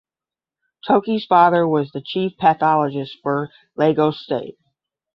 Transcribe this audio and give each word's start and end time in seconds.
Toki’s 0.87 1.27
father 1.27 1.67
was 1.67 1.91
the 1.91 2.01
chief 2.01 2.35
pathologist 2.39 3.19
for 3.21 3.51
Lagos 3.77 4.19
state. 4.19 4.57